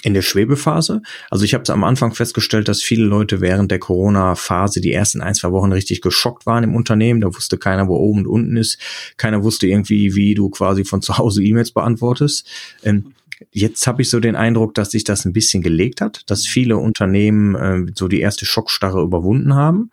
in 0.03 0.13
der 0.13 0.21
Schwebephase. 0.21 1.01
Also 1.31 1.45
ich 1.45 1.53
habe 1.53 1.63
es 1.63 1.69
am 1.69 1.83
Anfang 1.85 2.13
festgestellt, 2.13 2.67
dass 2.67 2.83
viele 2.83 3.05
Leute 3.05 3.39
während 3.39 3.71
der 3.71 3.79
Corona-Phase 3.79 4.81
die 4.81 4.91
ersten 4.91 5.21
ein, 5.21 5.33
zwei 5.33 5.51
Wochen 5.51 5.71
richtig 5.71 6.01
geschockt 6.01 6.45
waren 6.45 6.65
im 6.65 6.75
Unternehmen. 6.75 7.21
Da 7.21 7.33
wusste 7.33 7.57
keiner, 7.57 7.87
wo 7.87 7.95
oben 7.95 8.19
und 8.19 8.27
unten 8.27 8.57
ist. 8.57 8.77
Keiner 9.15 9.43
wusste 9.43 9.65
irgendwie, 9.65 10.13
wie 10.13 10.35
du 10.35 10.49
quasi 10.49 10.83
von 10.83 11.01
zu 11.01 11.17
Hause 11.17 11.41
E-Mails 11.41 11.71
beantwortest. 11.71 12.45
Ähm, 12.83 13.13
jetzt 13.51 13.87
habe 13.87 14.01
ich 14.01 14.09
so 14.09 14.19
den 14.19 14.35
Eindruck, 14.35 14.73
dass 14.73 14.91
sich 14.91 15.05
das 15.05 15.23
ein 15.23 15.31
bisschen 15.31 15.63
gelegt 15.63 16.01
hat, 16.01 16.29
dass 16.29 16.45
viele 16.45 16.77
Unternehmen 16.77 17.55
äh, 17.55 17.91
so 17.95 18.09
die 18.09 18.19
erste 18.19 18.45
Schockstarre 18.45 19.01
überwunden 19.01 19.55
haben 19.55 19.89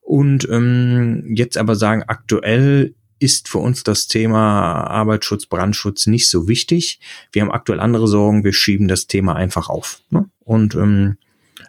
und 0.00 0.48
ähm, 0.50 1.32
jetzt 1.36 1.56
aber 1.56 1.76
sagen, 1.76 2.02
aktuell 2.08 2.94
ist 3.22 3.48
für 3.48 3.58
uns 3.58 3.82
das 3.82 4.06
Thema 4.06 4.84
Arbeitsschutz, 4.84 5.46
Brandschutz 5.46 6.06
nicht 6.06 6.28
so 6.28 6.48
wichtig. 6.48 7.00
Wir 7.32 7.42
haben 7.42 7.52
aktuell 7.52 7.80
andere 7.80 8.08
Sorgen, 8.08 8.44
wir 8.44 8.52
schieben 8.52 8.88
das 8.88 9.06
Thema 9.06 9.36
einfach 9.36 9.68
auf. 9.68 10.00
Ne? 10.10 10.28
Und 10.40 10.74
ähm, 10.74 11.16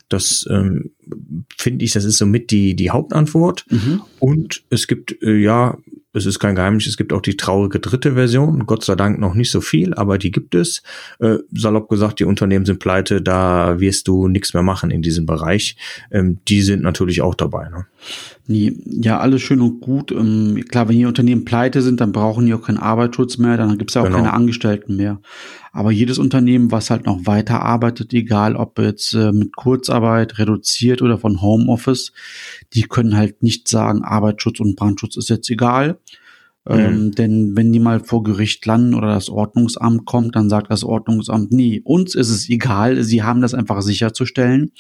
das 0.10 0.46
ähm, 0.50 0.92
finde 1.58 1.86
ich, 1.86 1.92
das 1.92 2.06
ist 2.06 2.18
somit 2.18 2.52
die, 2.52 2.76
die 2.76 2.92
Hauptantwort. 2.92 3.66
Mhm. 3.70 4.02
Und 4.20 4.64
es 4.70 4.88
gibt 4.88 5.22
äh, 5.22 5.36
ja 5.36 5.78
es 6.14 6.28
ist 6.28 6.40
kein 6.40 6.56
Geheimnis, 6.56 6.86
es 6.86 6.96
gibt 6.96 7.12
auch 7.12 7.22
die 7.22 7.38
traurige 7.38 7.80
dritte 7.80 8.14
Version. 8.14 8.68
Gott 8.68 8.84
sei 8.84 8.96
Dank 8.96 9.20
noch 9.20 9.34
nicht 9.34 9.50
so 9.50 9.62
viel, 9.62 9.96
aber 9.96 10.20
die 10.20 10.32
gibt 10.32 10.54
es. 10.54 10.84
Äh, 11.20 11.38
salopp 11.52 11.90
gesagt, 11.90 12.20
die 12.20 12.26
Unternehmen 12.26 12.66
sind 12.66 12.80
pleite, 12.80 13.22
da 13.22 13.80
wirst 13.80 14.08
du 14.08 14.28
nichts 14.28 14.54
mehr 14.54 14.62
machen 14.62 14.92
in 14.92 15.02
diesem 15.02 15.26
Bereich. 15.26 15.76
Ähm, 16.12 16.40
die 16.48 16.62
sind 16.62 16.84
natürlich 16.84 17.22
auch 17.22 17.34
dabei. 17.34 17.68
Ne? 17.70 17.88
Ja, 18.48 19.20
alles 19.20 19.42
schön 19.42 19.62
und 19.62 19.80
gut. 19.80 20.12
Ähm, 20.12 20.64
klar, 20.68 20.90
wenn 20.90 20.98
die 20.98 21.06
Unternehmen 21.06 21.46
pleite 21.46 21.82
sind, 21.82 22.02
dann 22.02 22.12
brauchen 22.12 22.46
die 22.46 22.54
auch 22.54 22.62
keinen 22.62 22.78
Arbeitsschutz 22.78 23.38
mehr, 23.38 23.56
dann 23.56 23.78
gibt 23.78 23.92
es 23.92 23.96
ja 23.96 24.02
auch 24.02 24.06
genau. 24.06 24.18
keine 24.18 24.34
Angestellten 24.34 24.98
mehr. 24.98 25.22
Aber 25.72 25.92
jedes 25.92 26.18
Unternehmen, 26.18 26.72
was 26.72 26.90
halt 26.90 27.06
noch 27.06 27.26
weiter 27.26 27.62
arbeitet, 27.62 28.14
egal 28.14 28.56
ob 28.56 28.78
jetzt 28.80 29.14
äh, 29.14 29.32
mit 29.32 29.56
Kurzarbeit, 29.56 30.38
reduziert 30.38 31.02
oder 31.02 31.18
von 31.18 31.42
Homeoffice, 31.42 32.12
die 32.74 32.84
können 32.84 33.16
halt 33.16 33.42
nicht 33.44 33.68
sagen, 33.68 34.04
Arbeitsschutz 34.04 34.60
und 34.60 34.76
Brandschutz 34.76 35.16
ist 35.16 35.30
jetzt 35.30 35.50
egal. 35.50 36.00
Mhm. 36.66 36.76
Ähm, 36.76 37.12
denn 37.12 37.56
wenn 37.58 37.74
die 37.74 37.80
mal 37.80 38.00
vor 38.00 38.24
Gericht 38.24 38.66
landen 38.66 38.94
oder 38.94 39.08
das 39.08 39.30
Ordnungsamt 39.30 40.06
kommt, 40.06 40.36
dann 40.36 40.50
sagt 40.50 40.72
das 40.72 40.84
Ordnungsamt, 40.84 41.52
nee, 41.52 41.82
uns 41.84 42.16
ist 42.16 42.30
es 42.30 42.50
egal, 42.50 43.04
sie 43.04 43.22
haben 43.22 43.42
das 43.42 43.54
einfach 43.54 43.82
sicherzustellen. 43.82 44.72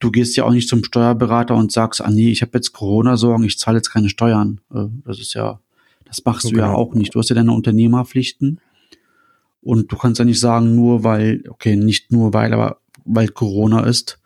Du 0.00 0.10
gehst 0.10 0.36
ja 0.36 0.44
auch 0.44 0.50
nicht 0.50 0.68
zum 0.68 0.82
Steuerberater 0.82 1.54
und 1.54 1.70
sagst, 1.70 2.00
ah 2.00 2.10
nee, 2.10 2.30
ich 2.30 2.42
habe 2.42 2.52
jetzt 2.54 2.72
Corona-Sorgen, 2.72 3.44
ich 3.44 3.58
zahle 3.58 3.78
jetzt 3.78 3.90
keine 3.90 4.08
Steuern. 4.08 4.60
Äh, 4.74 4.86
das 5.06 5.20
ist 5.20 5.34
ja, 5.34 5.60
das 6.04 6.24
machst 6.24 6.46
okay. 6.46 6.54
du 6.54 6.60
ja 6.60 6.72
auch 6.72 6.94
nicht. 6.94 7.14
Du 7.14 7.20
hast 7.20 7.28
ja 7.28 7.36
deine 7.36 7.52
Unternehmerpflichten. 7.52 8.60
Und 9.62 9.92
du 9.92 9.96
kannst 9.96 10.18
ja 10.18 10.24
nicht 10.24 10.40
sagen, 10.40 10.74
nur 10.74 11.04
weil, 11.04 11.44
okay, 11.48 11.76
nicht 11.76 12.10
nur 12.10 12.34
weil, 12.34 12.52
aber 12.52 12.78
weil 13.04 13.28
Corona 13.28 13.84
ist, 13.84 14.18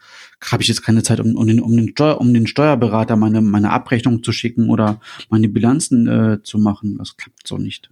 habe 0.45 0.63
ich 0.63 0.69
jetzt 0.69 0.83
keine 0.83 1.03
Zeit, 1.03 1.21
um, 1.21 1.35
um, 1.35 1.47
den, 1.47 1.61
um, 1.61 1.77
den 1.77 1.89
Steuer, 1.89 2.21
um 2.21 2.33
den 2.33 2.47
Steuerberater 2.47 3.17
meine, 3.17 3.41
meine 3.41 3.71
Abrechnung 3.71 4.23
zu 4.23 4.33
schicken 4.33 4.69
oder 4.69 5.01
meine 5.31 5.49
Bilanzen 5.49 6.07
äh, 6.07 6.43
zu 6.43 6.59
machen. 6.59 6.99
Das 6.99 7.17
klappt 7.17 7.47
so 7.47 7.57
nicht. 7.57 7.91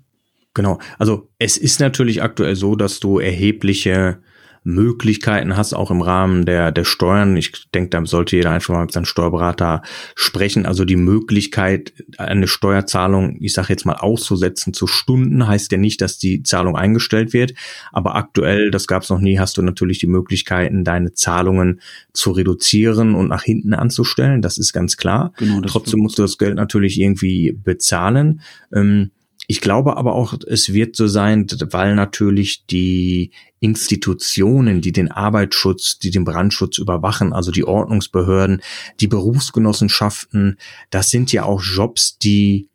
Genau. 0.52 0.78
Also 0.98 1.28
es 1.38 1.56
ist 1.56 1.80
natürlich 1.80 2.22
aktuell 2.22 2.54
so, 2.54 2.76
dass 2.76 3.00
du 3.00 3.18
erhebliche 3.18 4.18
Möglichkeiten 4.64 5.58
hast, 5.58 5.74
auch 5.74 5.90
im 5.90 6.00
Rahmen 6.00 6.46
der, 6.46 6.72
der 6.72 6.84
Steuern. 6.84 7.36
Ich 7.36 7.70
denke, 7.74 7.90
da 7.90 8.04
sollte 8.06 8.34
jeder 8.36 8.50
einfach 8.50 8.72
mal 8.72 8.82
mit 8.82 8.92
seinem 8.92 9.04
Steuerberater 9.04 9.82
sprechen. 10.14 10.64
Also 10.64 10.86
die 10.86 10.96
Möglichkeit, 10.96 11.92
eine 12.16 12.48
Steuerzahlung, 12.48 13.36
ich 13.40 13.52
sage 13.52 13.68
jetzt 13.68 13.84
mal, 13.84 13.96
auszusetzen 13.96 14.72
zu 14.72 14.86
Stunden, 14.86 15.46
heißt 15.46 15.70
ja 15.70 15.76
nicht, 15.76 16.00
dass 16.00 16.18
die 16.18 16.42
Zahlung 16.42 16.76
eingestellt 16.76 17.34
wird. 17.34 17.52
Aber 17.92 18.16
aktuell, 18.16 18.70
das 18.70 18.86
gab 18.86 19.02
es 19.02 19.10
noch 19.10 19.20
nie, 19.20 19.38
hast 19.38 19.58
du 19.58 19.62
natürlich 19.62 19.98
die 19.98 20.06
Möglichkeiten, 20.06 20.82
deine 20.82 21.12
Zahlungen 21.12 21.82
zu 22.14 22.30
reduzieren 22.30 23.14
und 23.14 23.28
nach 23.28 23.42
hinten 23.42 23.74
anzustellen. 23.74 24.40
Das 24.40 24.56
ist 24.56 24.72
ganz 24.72 24.96
klar. 24.96 25.34
Genau, 25.36 25.60
Trotzdem 25.60 26.00
musst 26.00 26.18
du 26.18 26.22
das 26.22 26.38
Geld 26.38 26.54
natürlich 26.54 26.98
irgendwie 26.98 27.52
bezahlen. 27.52 28.40
Ähm, 28.74 29.10
ich 29.46 29.60
glaube 29.60 29.96
aber 29.96 30.14
auch, 30.14 30.34
es 30.46 30.72
wird 30.72 30.96
so 30.96 31.06
sein, 31.06 31.46
weil 31.70 31.94
natürlich 31.94 32.66
die 32.66 33.30
Institutionen, 33.60 34.80
die 34.80 34.92
den 34.92 35.10
Arbeitsschutz, 35.10 35.98
die 35.98 36.10
den 36.10 36.24
Brandschutz 36.24 36.78
überwachen, 36.78 37.32
also 37.32 37.50
die 37.50 37.64
Ordnungsbehörden, 37.64 38.62
die 39.00 39.08
Berufsgenossenschaften, 39.08 40.58
das 40.90 41.10
sind 41.10 41.32
ja 41.32 41.44
auch 41.44 41.62
Jobs, 41.62 42.18
die 42.18 42.68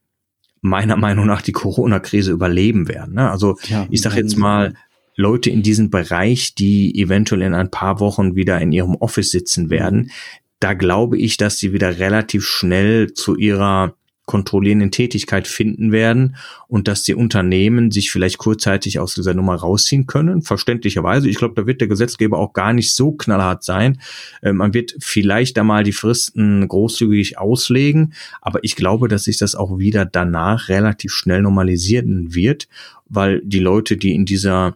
meiner 0.61 0.97
Meinung 0.97 1.25
nach 1.25 1.41
die 1.41 1.53
Corona-Krise 1.53 2.31
überleben 2.31 2.87
werden. 2.87 3.15
Ne? 3.15 3.29
Also 3.29 3.57
ja, 3.67 3.87
ich 3.89 4.01
sage 4.01 4.17
jetzt 4.17 4.37
mal, 4.37 4.73
Leute 5.15 5.49
in 5.49 5.63
diesem 5.63 5.89
Bereich, 5.89 6.55
die 6.55 6.97
eventuell 6.97 7.41
in 7.41 7.53
ein 7.53 7.71
paar 7.71 7.99
Wochen 7.99 8.35
wieder 8.35 8.61
in 8.61 8.71
ihrem 8.71 8.95
Office 8.95 9.31
sitzen 9.31 9.69
werden, 9.69 10.11
da 10.59 10.73
glaube 10.73 11.17
ich, 11.17 11.37
dass 11.37 11.57
sie 11.57 11.73
wieder 11.73 11.99
relativ 11.99 12.45
schnell 12.45 13.13
zu 13.13 13.35
ihrer 13.35 13.95
kontrollierenden 14.29 14.91
Tätigkeit 14.91 15.47
finden 15.47 15.91
werden 15.91 16.35
und 16.67 16.87
dass 16.87 17.01
die 17.01 17.15
Unternehmen 17.15 17.89
sich 17.89 18.11
vielleicht 18.11 18.37
kurzzeitig 18.37 18.99
aus 18.99 19.15
dieser 19.15 19.33
Nummer 19.33 19.55
rausziehen 19.55 20.05
können, 20.05 20.43
verständlicherweise. 20.43 21.27
Ich 21.27 21.37
glaube, 21.37 21.55
da 21.55 21.65
wird 21.65 21.81
der 21.81 21.87
Gesetzgeber 21.87 22.37
auch 22.37 22.53
gar 22.53 22.73
nicht 22.73 22.93
so 22.93 23.11
knallhart 23.11 23.63
sein. 23.63 23.99
Äh, 24.43 24.53
man 24.53 24.75
wird 24.75 24.95
vielleicht 24.99 25.57
da 25.57 25.63
mal 25.63 25.83
die 25.83 25.93
Fristen 25.93 26.67
großzügig 26.67 27.39
auslegen, 27.39 28.13
aber 28.39 28.63
ich 28.63 28.75
glaube, 28.75 29.07
dass 29.07 29.23
sich 29.23 29.39
das 29.39 29.55
auch 29.55 29.79
wieder 29.79 30.05
danach 30.05 30.69
relativ 30.69 31.11
schnell 31.11 31.41
normalisieren 31.41 32.35
wird, 32.35 32.67
weil 33.07 33.41
die 33.43 33.57
Leute, 33.57 33.97
die 33.97 34.13
in 34.13 34.25
dieser 34.25 34.75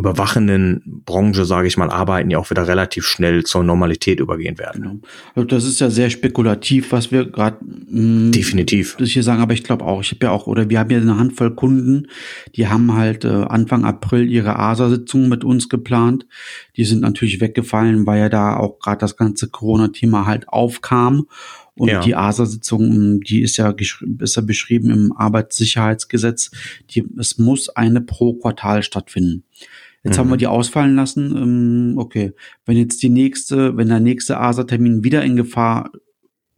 überwachenden 0.00 1.02
Branche, 1.04 1.44
sage 1.44 1.68
ich 1.68 1.76
mal, 1.76 1.90
arbeiten, 1.90 2.30
ja 2.30 2.38
auch 2.38 2.50
wieder 2.50 2.66
relativ 2.66 3.04
schnell 3.04 3.44
zur 3.44 3.62
Normalität 3.62 4.18
übergehen 4.18 4.58
werden. 4.58 4.82
Genau. 4.82 4.98
Also 5.34 5.46
das 5.46 5.64
ist 5.64 5.80
ja 5.80 5.90
sehr 5.90 6.10
spekulativ, 6.10 6.90
was 6.92 7.12
wir 7.12 7.26
gerade 7.26 7.58
mm, 7.62 8.32
definitiv 8.32 8.96
das 8.98 9.10
hier 9.10 9.22
sagen, 9.22 9.42
aber 9.42 9.52
ich 9.52 9.62
glaube 9.62 9.84
auch, 9.84 10.00
ich 10.00 10.10
habe 10.10 10.26
ja 10.26 10.30
auch 10.30 10.46
oder 10.46 10.70
wir 10.70 10.78
haben 10.78 10.90
ja 10.90 10.98
eine 10.98 11.18
Handvoll 11.18 11.54
Kunden, 11.54 12.06
die 12.56 12.68
haben 12.68 12.94
halt 12.94 13.24
äh, 13.24 13.28
Anfang 13.28 13.84
April 13.84 14.30
ihre 14.30 14.58
ASA-Sitzung 14.58 15.28
mit 15.28 15.44
uns 15.44 15.68
geplant. 15.68 16.26
Die 16.76 16.84
sind 16.84 17.00
natürlich 17.00 17.40
weggefallen, 17.40 18.06
weil 18.06 18.20
ja 18.20 18.28
da 18.28 18.56
auch 18.56 18.78
gerade 18.78 18.98
das 18.98 19.16
ganze 19.16 19.48
Corona-Thema 19.48 20.26
halt 20.26 20.48
aufkam. 20.48 21.26
Und 21.76 21.88
ja. 21.88 22.00
die 22.00 22.14
ASA-Sitzung, 22.14 23.20
die 23.20 23.40
ist 23.40 23.56
ja, 23.56 23.74
ist 24.18 24.36
ja 24.36 24.42
beschrieben 24.42 24.90
im 24.90 25.12
Arbeitssicherheitsgesetz. 25.16 26.50
Die, 26.90 27.06
es 27.18 27.38
muss 27.38 27.70
eine 27.70 28.02
pro 28.02 28.34
Quartal 28.34 28.82
stattfinden. 28.82 29.44
Jetzt 30.02 30.16
mhm. 30.16 30.20
haben 30.20 30.28
wir 30.28 30.34
mhm. 30.34 30.40
die 30.40 30.46
ausfallen 30.46 30.96
lassen. 30.96 31.36
Ähm, 31.36 31.98
okay, 31.98 32.32
wenn 32.66 32.76
jetzt 32.76 33.02
die 33.02 33.10
nächste, 33.10 33.76
wenn 33.76 33.88
der 33.88 34.00
nächste 34.00 34.38
ASA-Termin 34.38 35.04
wieder 35.04 35.22
in 35.22 35.36
Gefahr 35.36 35.90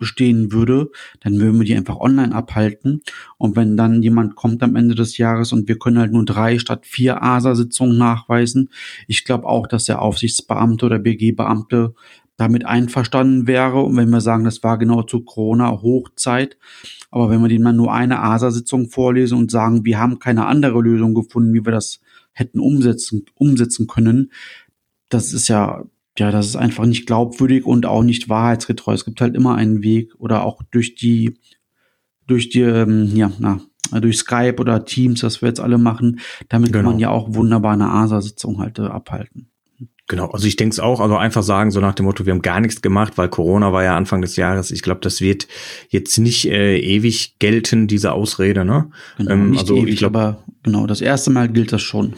bestehen 0.03 0.51
würde, 0.51 0.91
dann 1.21 1.39
würden 1.39 1.61
wir 1.61 1.65
die 1.65 1.77
einfach 1.77 1.99
online 1.99 2.35
abhalten. 2.35 3.03
Und 3.39 3.55
wenn 3.55 3.77
dann 3.77 4.03
jemand 4.03 4.35
kommt 4.35 4.61
am 4.65 4.75
Ende 4.75 4.97
des 4.97 5.17
Jahres 5.17 5.53
und 5.53 5.69
wir 5.69 5.79
können 5.79 6.01
halt 6.01 6.11
nur 6.13 6.25
drei 6.25 6.59
statt 6.59 6.87
vier 6.87 7.23
ASA-Sitzungen 7.23 7.99
nachweisen, 7.99 8.71
ich 9.07 9.25
glaube 9.25 9.47
auch, 9.47 9.69
dass 9.69 9.85
der 9.85 10.03
Aufsichtsbeamte 10.03 10.87
oder 10.87 10.99
BG-Beamte 10.99 11.95
damit 12.37 12.67
einverstanden 12.67 13.47
wäre. 13.47 13.81
Und 13.81 13.97
wenn 13.97 14.11
wir 14.11 14.21
sagen, 14.21 14.43
das 14.43 14.65
war 14.65 14.77
genau 14.77 15.03
zu 15.03 15.21
Corona-Hochzeit, 15.21 16.57
aber 17.13 17.31
wenn 17.31 17.41
wir 17.41 17.49
denen 17.49 17.63
mal 17.63 17.73
nur 17.73 17.93
eine 17.93 18.23
ASA-Sitzung 18.23 18.89
vorlesen 18.89 19.39
und 19.39 19.53
sagen, 19.53 19.85
wir 19.85 20.01
haben 20.01 20.19
keine 20.19 20.47
andere 20.47 20.81
Lösung 20.81 21.15
gefunden, 21.15 21.55
wie 21.55 21.65
wir 21.65 21.73
das 21.73 22.01
hätten 22.33 22.61
umsetzen, 22.61 23.25
umsetzen 23.35 23.87
können, 23.87 24.33
das 25.09 25.33
ist 25.33 25.49
ja, 25.49 25.85
ja, 26.19 26.31
das 26.31 26.47
ist 26.47 26.57
einfach 26.57 26.87
nicht 26.87 27.07
glaubwürdig 27.07 27.65
und 27.65 27.87
auch 27.87 28.03
nicht 28.03 28.29
wahrheitsgetreu. 28.29 28.95
Es 28.95 29.05
gibt 29.05 29.21
halt 29.21 29.35
immer 29.35 29.55
einen 29.55 29.83
Weg 29.83 30.15
oder 30.19 30.45
auch 30.45 30.63
durch 30.71 30.95
die, 30.95 31.39
durch 32.27 32.51
die, 32.51 32.61
ähm, 32.61 33.15
ja, 33.15 33.33
na, 33.39 33.61
durch 34.01 34.19
Skype 34.19 34.57
oder 34.59 34.85
Teams, 34.85 35.21
das 35.21 35.43
wir 35.43 35.49
jetzt 35.49 35.61
alle 35.61 35.79
machen, 35.79 36.21
damit 36.49 36.73
genau. 36.73 36.85
kann 36.85 36.93
man 36.93 37.01
ja 37.01 37.11
auch 37.11 37.35
wunderbar 37.35 37.73
eine 37.73 37.91
ASA-Sitzung 37.91 38.59
halt 38.59 38.79
äh, 38.79 38.83
abhalten. 38.83 39.49
Genau, 40.09 40.27
also 40.31 40.47
ich 40.47 40.57
denke 40.57 40.73
es 40.73 40.81
auch, 40.81 41.01
also 41.01 41.17
einfach 41.17 41.43
sagen, 41.43 41.71
so 41.71 41.81
nach 41.81 41.95
dem 41.95 42.05
Motto, 42.07 42.27
wir 42.27 42.33
haben 42.33 42.43
gar 42.43 42.61
nichts 42.61 42.83
gemacht, 42.83 43.17
weil 43.17 43.29
Corona 43.29 43.73
war 43.73 43.85
ja 43.85 43.97
Anfang 43.97 44.21
des 44.21 44.37
Jahres. 44.37 44.71
Ich 44.71 44.83
glaube, 44.83 45.01
das 45.01 45.21
wird 45.21 45.47
jetzt 45.89 46.19
nicht 46.19 46.47
äh, 46.47 46.79
ewig 46.79 47.39
gelten, 47.39 47.87
diese 47.87 48.13
Ausrede, 48.13 48.65
ne? 48.65 48.91
Genau, 49.17 49.31
ähm, 49.31 49.51
nicht 49.51 49.61
also 49.61 49.77
ewig, 49.77 49.95
ich 49.95 49.99
glaub, 50.01 50.15
aber 50.15 50.45
genau, 50.63 50.87
das 50.87 51.01
erste 51.01 51.31
Mal 51.31 51.49
gilt 51.49 51.73
das 51.73 51.83
schon. 51.83 52.15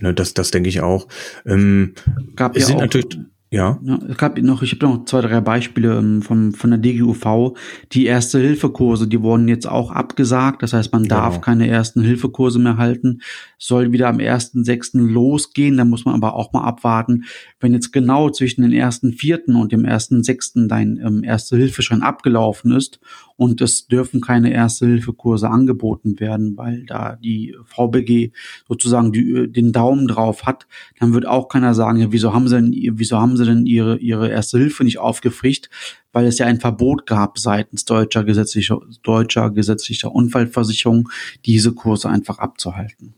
Ne, 0.00 0.12
das, 0.12 0.34
das 0.34 0.50
denke 0.50 0.68
ich 0.68 0.80
auch. 0.80 1.08
Ähm, 1.46 1.94
Gab 2.34 2.56
es 2.56 2.62
ja 2.62 2.66
sind 2.66 2.76
auch, 2.76 2.80
natürlich 2.82 3.18
ja. 3.50 3.78
ja 3.82 3.98
es 4.08 4.16
gab 4.16 4.38
noch, 4.38 4.62
ich 4.62 4.72
habe 4.72 4.86
noch 4.86 5.04
zwei, 5.04 5.20
drei 5.20 5.40
Beispiele 5.40 5.96
ähm, 5.96 6.20
von, 6.20 6.52
von 6.52 6.70
der 6.70 6.78
DGUV. 6.78 7.56
Die 7.92 8.06
Erste-Hilfe-Kurse, 8.06 9.06
die 9.06 9.22
wurden 9.22 9.46
jetzt 9.48 9.66
auch 9.66 9.90
abgesagt. 9.92 10.62
Das 10.62 10.72
heißt, 10.72 10.92
man 10.92 11.04
darf 11.04 11.34
genau. 11.34 11.44
keine 11.44 11.68
ersten 11.68 12.02
Hilfekurse 12.02 12.58
mehr 12.58 12.76
halten. 12.76 13.20
Soll 13.56 13.92
wieder 13.92 14.08
am 14.08 14.18
1.6. 14.18 14.98
losgehen. 15.00 15.76
Da 15.76 15.84
muss 15.84 16.04
man 16.04 16.14
aber 16.14 16.34
auch 16.34 16.52
mal 16.52 16.64
abwarten. 16.64 17.24
Wenn 17.60 17.72
jetzt 17.72 17.92
genau 17.92 18.30
zwischen 18.30 18.62
den 18.62 18.72
1.4. 18.72 19.54
und 19.54 19.72
dem 19.72 19.86
1.6. 19.86 20.66
dein 20.66 20.98
ähm, 20.98 21.22
Erste-Hilfeschein 21.22 22.02
abgelaufen 22.02 22.72
ist 22.72 23.00
und 23.36 23.60
es 23.60 23.86
dürfen 23.86 24.20
keine 24.20 24.52
Erste-Hilfe-Kurse 24.52 25.50
angeboten 25.50 26.18
werden, 26.20 26.56
weil 26.56 26.84
da 26.86 27.16
die 27.16 27.54
VBG 27.64 28.32
sozusagen 28.66 29.12
die, 29.12 29.50
den 29.50 29.72
Daumen 29.72 30.08
drauf 30.08 30.44
hat, 30.44 30.66
dann 30.98 31.12
wird 31.12 31.26
auch 31.26 31.48
keiner 31.48 31.74
sagen, 31.74 31.98
ja, 31.98 32.12
wieso 32.12 32.32
haben 32.32 32.48
sie 32.48 32.56
denn, 32.56 32.72
wieso 32.98 33.18
haben 33.20 33.36
sie 33.36 33.44
denn 33.44 33.66
ihre, 33.66 33.98
ihre 33.98 34.28
Erste 34.28 34.58
Hilfe 34.58 34.84
nicht 34.84 34.98
aufgefrischt? 34.98 35.68
Weil 36.12 36.26
es 36.26 36.38
ja 36.38 36.46
ein 36.46 36.60
Verbot 36.60 37.06
gab 37.06 37.38
seitens 37.38 37.84
deutscher 37.84 38.24
gesetzlicher, 38.24 38.80
deutscher 39.02 39.50
gesetzlicher 39.50 40.12
Unfallversicherung, 40.12 41.10
diese 41.44 41.72
Kurse 41.72 42.08
einfach 42.08 42.38
abzuhalten. 42.38 43.14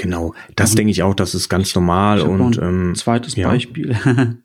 Genau, 0.00 0.32
das 0.54 0.76
denke 0.76 0.92
ich 0.92 1.02
auch, 1.02 1.12
das 1.12 1.34
ist 1.34 1.48
ganz 1.48 1.74
normal. 1.74 2.20
und 2.20 2.56
ähm, 2.62 2.94
zweites 2.94 3.34
ja. 3.34 3.48
Beispiel. 3.48 3.96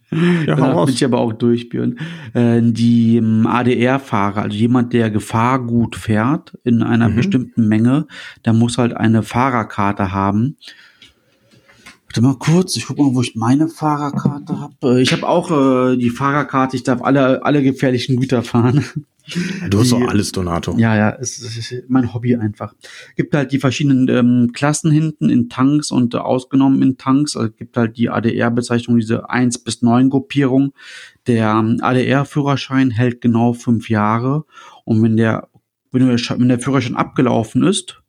ja, 0.47 0.55
da 0.55 0.75
will 0.75 0.91
ich 0.91 1.05
aber 1.05 1.19
auch 1.19 1.31
durchführen. 1.31 1.99
Äh, 2.33 2.59
die 2.63 3.17
ähm, 3.17 3.45
ADR-Fahrer, 3.45 4.41
also 4.41 4.57
jemand, 4.57 4.93
der 4.93 5.11
Gefahrgut 5.11 5.95
fährt 5.95 6.57
in 6.63 6.81
einer 6.81 7.07
mhm. 7.07 7.17
bestimmten 7.17 7.67
Menge, 7.67 8.07
der 8.45 8.53
muss 8.53 8.79
halt 8.79 8.97
eine 8.97 9.21
Fahrerkarte 9.21 10.11
haben. 10.11 10.57
Warte 12.07 12.21
mal 12.23 12.35
kurz, 12.39 12.75
ich 12.75 12.87
guck 12.87 12.97
mal, 12.97 13.13
wo 13.13 13.21
ich 13.21 13.35
meine 13.35 13.67
Fahrerkarte 13.67 14.59
habe. 14.59 14.97
Äh, 14.97 15.01
ich 15.03 15.11
habe 15.11 15.27
auch 15.27 15.51
äh, 15.51 15.97
die 15.97 16.09
Fahrerkarte, 16.09 16.75
ich 16.75 16.83
darf 16.83 17.03
alle, 17.03 17.45
alle 17.45 17.61
gefährlichen 17.61 18.19
Güter 18.19 18.41
fahren. 18.41 18.83
Du 19.69 19.79
hast 19.79 19.91
doch 19.91 20.01
alles, 20.07 20.31
Donato. 20.31 20.75
Ja, 20.77 20.95
ja, 20.95 21.17
es, 21.19 21.41
es 21.41 21.57
ist 21.57 21.89
mein 21.89 22.13
Hobby 22.13 22.35
einfach. 22.35 22.73
Gibt 23.15 23.33
halt 23.33 23.51
die 23.51 23.59
verschiedenen 23.59 24.07
ähm, 24.09 24.51
Klassen 24.53 24.91
hinten 24.91 25.29
in 25.29 25.49
Tanks 25.49 25.91
und 25.91 26.13
äh, 26.13 26.17
ausgenommen 26.17 26.81
in 26.81 26.97
Tanks. 26.97 27.35
Also 27.35 27.51
gibt 27.51 27.77
halt 27.77 27.97
die 27.97 28.09
ADR-Bezeichnung, 28.09 28.97
diese 28.97 29.29
1 29.29 29.59
bis 29.59 29.81
9 29.81 30.09
Gruppierung. 30.09 30.73
Der 31.27 31.51
ähm, 31.51 31.77
ADR-Führerschein 31.81 32.91
hält 32.91 33.21
genau 33.21 33.53
fünf 33.53 33.89
Jahre. 33.89 34.45
Und 34.85 35.01
wenn 35.01 35.17
der, 35.17 35.49
wenn, 35.91 36.07
der, 36.07 36.17
wenn 36.17 36.49
der 36.49 36.59
Führerschein 36.59 36.95
abgelaufen 36.95 37.63
ist, 37.63 38.02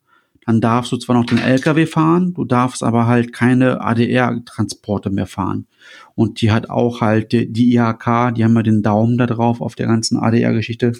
dann 0.45 0.61
darfst 0.61 0.91
du 0.91 0.97
zwar 0.97 1.15
noch 1.15 1.25
den 1.25 1.39
LKW 1.39 1.85
fahren, 1.85 2.33
du 2.33 2.45
darfst 2.45 2.83
aber 2.83 3.07
halt 3.07 3.33
keine 3.33 3.81
ADR-Transporte 3.81 5.09
mehr 5.09 5.25
fahren. 5.25 5.65
Und 6.13 6.41
die 6.41 6.51
hat 6.51 6.69
auch 6.69 7.01
halt 7.01 7.31
die, 7.31 7.51
die 7.51 7.75
IHK, 7.75 8.33
die 8.35 8.43
haben 8.43 8.55
ja 8.55 8.61
den 8.61 8.83
Daumen 8.83 9.17
da 9.17 9.25
drauf 9.25 9.59
auf 9.59 9.75
der 9.75 9.87
ganzen 9.87 10.17
ADR-Geschichte. 10.17 10.93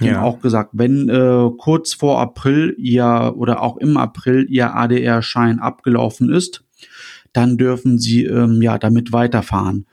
Die 0.00 0.06
ja. 0.06 0.14
haben 0.14 0.24
auch 0.24 0.40
gesagt, 0.40 0.70
wenn 0.74 1.08
äh, 1.08 1.50
kurz 1.56 1.94
vor 1.94 2.20
April 2.20 2.74
ihr 2.78 3.34
oder 3.36 3.62
auch 3.62 3.78
im 3.78 3.96
April 3.96 4.46
ihr 4.48 4.74
ADR-Schein 4.74 5.60
abgelaufen 5.60 6.30
ist, 6.30 6.62
dann 7.32 7.56
dürfen 7.56 7.98
sie 7.98 8.24
ähm, 8.24 8.60
ja 8.60 8.78
damit 8.78 9.12
weiterfahren. 9.12 9.86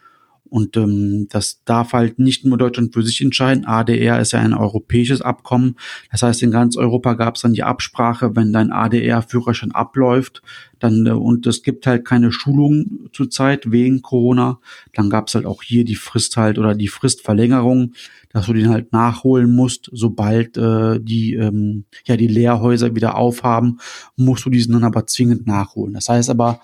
Und 0.50 0.77
ähm, 0.77 1.27
das 1.30 1.63
darf 1.66 1.94
halt 1.94 2.20
nicht 2.20 2.46
nur 2.46 2.58
Deutschland 2.58 2.94
für 2.94 3.04
sich 3.04 3.22
entscheiden. 3.22 3.66
ADR 3.66 4.20
ist 4.20 4.34
ja 4.34 4.39
ein 4.39 4.54
europäisches 4.54 5.22
Abkommen. 5.22 5.75
Das 6.12 6.24
heißt, 6.24 6.42
in 6.44 6.51
ganz 6.51 6.77
Europa 6.77 7.13
gab 7.13 7.36
es 7.36 7.42
dann 7.42 7.54
die 7.54 7.63
Absprache, 7.63 8.36
wenn 8.36 8.54
dein 8.54 8.72
ADR-Führerschein 8.72 9.72
abläuft, 9.72 10.42
dann 10.80 11.06
äh, 11.06 11.12
und 11.12 11.46
es 11.48 11.63
gibt 11.63 11.88
halt 11.88 12.06
keine 12.06 12.32
Schulung 12.32 13.10
zurzeit 13.13 13.72
wegen 13.72 14.01
Corona, 14.01 14.60
dann 14.94 15.10
gab 15.10 15.27
es 15.27 15.36
halt 15.36 15.46
auch 15.46 15.63
hier 15.63 15.86
die 15.86 15.96
Frist 15.96 16.38
halt 16.38 16.58
oder 16.58 16.75
die 16.75 16.88
Fristverlängerung, 16.88 17.94
dass 18.30 18.46
du 18.46 18.54
den 18.54 18.70
halt 18.70 18.94
nachholen 18.94 19.56
musst, 19.56 19.89
sobald 19.92 20.58
äh, 20.58 21.00
die 21.00 21.34
ähm, 21.34 21.86
ja 22.06 22.18
die 22.18 22.27
Lehrhäuser 22.27 22.96
wieder 22.96 23.16
aufhaben, 23.16 23.80
musst 24.16 24.46
du 24.46 24.50
diesen 24.50 24.74
dann 24.74 24.84
aber 24.84 25.08
zwingend 25.08 25.48
nachholen. 25.48 25.94
Das 25.94 26.10
heißt 26.10 26.30
aber 26.30 26.62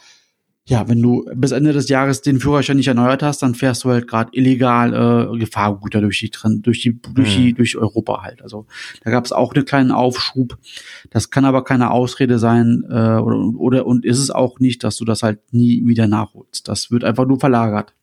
ja, 0.65 0.87
wenn 0.87 1.01
du 1.01 1.25
bis 1.35 1.51
Ende 1.51 1.73
des 1.73 1.89
Jahres 1.89 2.21
den 2.21 2.39
Führerschein 2.39 2.77
nicht 2.77 2.87
erneuert 2.87 3.21
hast, 3.21 3.41
dann 3.41 3.53
fährst 3.53 3.83
du 3.83 3.89
halt 3.89 4.07
gerade 4.07 4.29
illegal 4.33 4.93
äh, 5.33 5.37
Gefahrgüter 5.37 5.99
durch 5.99 6.19
die 6.19 6.31
durch 6.61 6.81
die 6.81 7.01
durch 7.01 7.35
die 7.35 7.51
mhm. 7.51 7.55
durch 7.55 7.75
Europa 7.75 8.21
halt. 8.21 8.41
Also 8.41 8.65
da 9.03 9.11
gab 9.11 9.25
es 9.25 9.33
auch 9.33 9.53
einen 9.53 9.65
kleinen 9.65 9.91
Aufschub. 9.91 10.57
Das 11.09 11.29
kann 11.29 11.43
aber 11.43 11.65
keine 11.65 11.91
Ausrede 11.91 12.39
sein 12.39 12.85
äh, 12.89 12.93
oder 12.93 13.37
oder 13.57 13.85
und 13.85 14.05
ist 14.05 14.19
es 14.19 14.31
auch 14.31 14.59
nicht, 14.59 14.85
dass 14.85 14.95
du 14.95 15.03
das 15.03 15.21
halt 15.21 15.39
nie 15.51 15.85
wieder 15.85 16.07
nachholst. 16.07 16.69
Das 16.69 16.91
wird 16.91 17.03
einfach 17.03 17.25
nur 17.25 17.41
verlagert. 17.41 17.93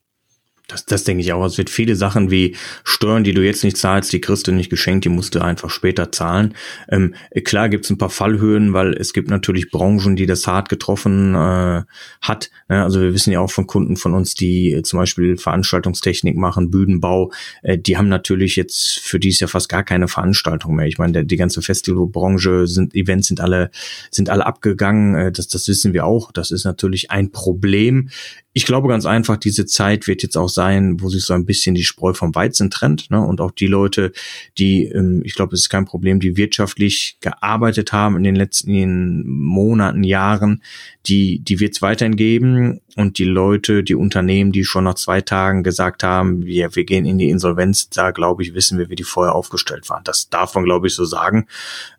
Das, 0.71 0.85
das 0.85 1.03
denke 1.03 1.21
ich 1.21 1.33
auch. 1.33 1.43
Es 1.45 1.57
wird 1.57 1.69
viele 1.69 1.97
Sachen 1.97 2.31
wie 2.31 2.55
Steuern, 2.85 3.25
die 3.25 3.33
du 3.33 3.43
jetzt 3.43 3.63
nicht 3.63 3.75
zahlst, 3.75 4.13
die 4.13 4.21
kriegst 4.21 4.47
du 4.47 4.53
nicht 4.53 4.69
geschenkt, 4.69 5.03
die 5.03 5.09
musst 5.09 5.35
du 5.35 5.41
einfach 5.41 5.69
später 5.69 6.11
zahlen. 6.13 6.55
Ähm, 6.89 7.13
klar 7.43 7.67
gibt 7.67 7.83
es 7.83 7.91
ein 7.91 7.97
paar 7.97 8.09
Fallhöhen, 8.09 8.71
weil 8.71 8.93
es 8.93 9.11
gibt 9.11 9.29
natürlich 9.29 9.69
Branchen, 9.69 10.15
die 10.15 10.25
das 10.25 10.47
hart 10.47 10.69
getroffen 10.69 11.35
äh, 11.35 11.81
hat. 12.21 12.49
Ne? 12.69 12.83
Also 12.83 13.01
wir 13.01 13.13
wissen 13.13 13.31
ja 13.33 13.41
auch 13.41 13.51
von 13.51 13.67
Kunden 13.67 13.97
von 13.97 14.13
uns, 14.13 14.33
die 14.33 14.71
äh, 14.71 14.81
zum 14.81 14.99
Beispiel 14.99 15.37
Veranstaltungstechnik 15.37 16.37
machen, 16.37 16.71
Bühnenbau, 16.71 17.33
äh, 17.63 17.77
die 17.77 17.97
haben 17.97 18.07
natürlich 18.07 18.55
jetzt 18.55 18.99
für 18.99 19.19
dies 19.19 19.41
ja 19.41 19.47
fast 19.47 19.67
gar 19.67 19.83
keine 19.83 20.07
Veranstaltung 20.07 20.75
mehr. 20.75 20.87
Ich 20.87 20.97
meine, 20.97 21.11
der, 21.11 21.23
die 21.25 21.37
ganze 21.37 21.61
Festivalbranche 21.61 22.67
sind, 22.67 22.95
Events 22.95 23.27
sind 23.27 23.41
alle, 23.41 23.71
sind 24.09 24.29
alle 24.29 24.45
abgegangen. 24.45 25.15
Äh, 25.15 25.31
das, 25.33 25.49
das 25.49 25.67
wissen 25.67 25.91
wir 25.91 26.05
auch. 26.05 26.31
Das 26.31 26.51
ist 26.51 26.63
natürlich 26.63 27.11
ein 27.11 27.31
Problem 27.31 28.09
ich 28.53 28.65
glaube 28.65 28.89
ganz 28.89 29.05
einfach, 29.05 29.37
diese 29.37 29.65
Zeit 29.65 30.07
wird 30.07 30.23
jetzt 30.23 30.37
auch 30.37 30.49
sein, 30.49 30.99
wo 30.99 31.07
sich 31.07 31.23
so 31.23 31.33
ein 31.33 31.45
bisschen 31.45 31.73
die 31.73 31.85
Spreu 31.85 32.13
vom 32.13 32.35
Weizen 32.35 32.69
trennt. 32.69 33.09
Ne? 33.09 33.21
Und 33.21 33.39
auch 33.39 33.51
die 33.51 33.67
Leute, 33.67 34.11
die, 34.57 34.85
ähm, 34.87 35.21
ich 35.23 35.35
glaube, 35.35 35.55
es 35.55 35.61
ist 35.61 35.69
kein 35.69 35.85
Problem, 35.85 36.19
die 36.19 36.35
wirtschaftlich 36.35 37.17
gearbeitet 37.21 37.93
haben 37.93 38.17
in 38.17 38.23
den 38.23 38.35
letzten 38.35 39.25
Monaten, 39.25 40.03
Jahren, 40.03 40.61
die, 41.05 41.39
die 41.39 41.61
wird 41.61 41.75
es 41.75 41.81
weiterhin 41.81 42.17
geben. 42.17 42.81
Und 42.97 43.19
die 43.19 43.25
Leute, 43.25 43.83
die 43.83 43.95
Unternehmen, 43.95 44.51
die 44.51 44.65
schon 44.65 44.83
nach 44.83 44.95
zwei 44.95 45.21
Tagen 45.21 45.63
gesagt 45.63 46.03
haben, 46.03 46.45
wir, 46.45 46.75
wir 46.75 46.83
gehen 46.83 47.05
in 47.05 47.17
die 47.17 47.29
Insolvenz, 47.29 47.89
da 47.89 48.11
glaube 48.11 48.43
ich, 48.43 48.53
wissen 48.53 48.77
wir, 48.77 48.89
wie 48.89 48.95
die 48.95 49.03
vorher 49.03 49.33
aufgestellt 49.33 49.89
waren. 49.89 50.03
Das 50.03 50.29
darf 50.29 50.55
man, 50.55 50.65
glaube 50.65 50.87
ich, 50.87 50.93
so 50.93 51.05
sagen. 51.05 51.47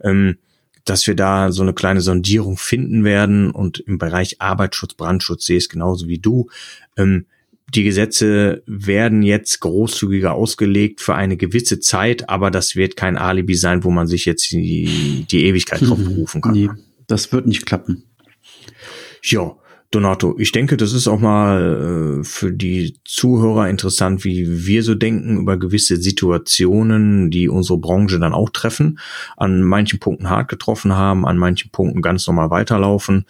Ähm, 0.03 0.37
dass 0.85 1.07
wir 1.07 1.15
da 1.15 1.53
so 1.53 1.63
eine 1.63 1.73
kleine 1.73 2.01
Sondierung 2.01 2.57
finden 2.57 3.05
werden 3.05 3.51
und 3.51 3.81
im 3.81 3.99
Bereich 3.99 4.41
Arbeitsschutz, 4.41 4.95
Brandschutz 4.95 5.47
sehe 5.47 5.57
ich 5.59 5.65
es 5.65 5.69
genauso 5.69 6.09
wie 6.09 6.19
du. 6.19 6.49
Ähm, 6.97 7.27
die 7.75 7.85
Gesetze 7.85 8.63
werden 8.67 9.23
jetzt 9.23 9.61
großzügiger 9.61 10.35
ausgelegt 10.35 11.01
für 11.01 11.15
eine 11.15 11.37
gewisse 11.37 11.81
Zeit, 11.81 12.29
aber 12.29 12.51
das 12.51 12.77
wird 12.77 12.97
kein 12.97 13.17
Alibi 13.17 13.55
sein, 13.55 13.83
wo 13.85 13.91
man 13.91 14.07
sich 14.07 14.27
jetzt 14.27 14.51
die, 14.51 15.25
die 15.31 15.47
Ewigkeit 15.47 15.81
drauf 15.81 15.99
berufen 15.99 16.43
kann. 16.43 16.53
Nee, 16.53 16.69
das 17.07 17.33
wird 17.33 17.47
nicht 17.47 17.65
klappen. 17.65 18.05
Ja, 19.23 19.57
Donato, 19.93 20.35
ich 20.39 20.53
denke, 20.53 20.79
das 20.79 20.95
ist 20.95 21.07
auch 21.07 21.21
mal 21.21 22.21
äh, 22.21 22.25
für 22.25 22.51
die 22.51 22.97
Zuhörer 23.05 23.69
interessant, 23.69 24.25
wie 24.25 24.67
wir 24.67 24.83
so 24.83 24.95
denken 24.95 25.43
über 25.43 25.59
gewisse 25.59 25.99
Situationen, 25.99 27.31
die 27.31 27.49
unsere 27.49 27.79
Branche 27.79 28.19
dann 28.19 28.33
auch 28.33 28.49
treffen, 28.49 28.99
an 29.37 29.63
manchen 29.63 30.01
Punkten 30.01 30.31
hart 30.31 30.49
getroffen 30.49 30.95
haben, 30.95 31.27
an 31.27 31.37
manchen 31.37 31.71
Punkten 31.71 32.01
ganz 32.01 32.27
normal 32.27 32.49
weiterlaufen. 32.49 33.27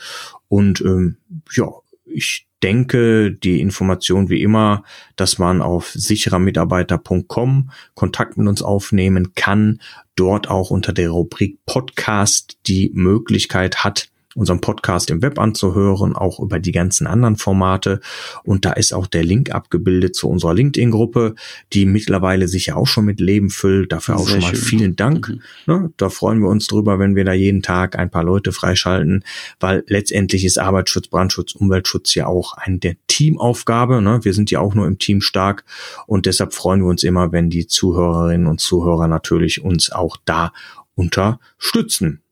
Und 0.46 0.80
ähm, 0.82 1.16
ja, 1.52 1.66
ich 2.04 2.46
denke, 2.62 3.32
die 3.32 3.60
Information 3.60 4.28
wie 4.28 4.40
immer, 4.40 4.84
dass 5.16 5.38
man 5.38 5.62
auf 5.62 5.90
sicherermitarbeiter.com 5.90 7.70
Kontakt 7.94 8.36
mit 8.36 8.46
uns 8.46 8.62
aufnehmen 8.62 9.34
kann, 9.34 9.80
dort 10.14 10.48
auch 10.48 10.70
unter 10.70 10.92
der 10.92 11.10
Rubrik 11.10 11.58
Podcast 11.66 12.58
die 12.68 12.92
Möglichkeit 12.94 13.82
hat, 13.82 14.11
unseren 14.34 14.60
Podcast 14.60 15.10
im 15.10 15.22
Web 15.22 15.38
anzuhören, 15.38 16.14
auch 16.14 16.40
über 16.40 16.58
die 16.58 16.72
ganzen 16.72 17.06
anderen 17.06 17.36
Formate. 17.36 18.00
Und 18.44 18.64
da 18.64 18.72
ist 18.72 18.92
auch 18.92 19.06
der 19.06 19.24
Link 19.24 19.50
abgebildet 19.50 20.14
zu 20.14 20.28
unserer 20.28 20.54
LinkedIn-Gruppe, 20.54 21.34
die 21.72 21.86
mittlerweile 21.86 22.48
sich 22.48 22.66
ja 22.66 22.76
auch 22.76 22.86
schon 22.86 23.04
mit 23.04 23.20
Leben 23.20 23.50
füllt. 23.50 23.92
Dafür 23.92 24.16
auch 24.16 24.26
Sehr 24.26 24.40
schon 24.40 24.50
mal 24.50 24.56
schön. 24.56 24.64
vielen 24.64 24.96
Dank. 24.96 25.28
Mhm. 25.28 25.40
Ne, 25.66 25.92
da 25.96 26.08
freuen 26.08 26.40
wir 26.40 26.48
uns 26.48 26.66
drüber, 26.66 26.98
wenn 26.98 27.16
wir 27.16 27.24
da 27.24 27.32
jeden 27.32 27.62
Tag 27.62 27.98
ein 27.98 28.10
paar 28.10 28.24
Leute 28.24 28.52
freischalten, 28.52 29.24
weil 29.60 29.84
letztendlich 29.86 30.44
ist 30.44 30.58
Arbeitsschutz, 30.58 31.08
Brandschutz, 31.08 31.54
Umweltschutz 31.54 32.14
ja 32.14 32.26
auch 32.26 32.54
eine 32.54 32.78
der 32.78 32.96
Teamaufgabe. 33.06 34.02
Ne? 34.02 34.20
Wir 34.22 34.34
sind 34.34 34.50
ja 34.50 34.60
auch 34.60 34.74
nur 34.74 34.86
im 34.86 34.98
Team 34.98 35.20
stark 35.20 35.64
und 36.06 36.26
deshalb 36.26 36.54
freuen 36.54 36.80
wir 36.80 36.88
uns 36.88 37.02
immer, 37.02 37.32
wenn 37.32 37.50
die 37.50 37.66
Zuhörerinnen 37.66 38.46
und 38.46 38.60
Zuhörer 38.60 39.08
natürlich 39.08 39.62
uns 39.62 39.92
auch 39.92 40.16
da 40.24 40.52
unterstützen. 40.94 42.22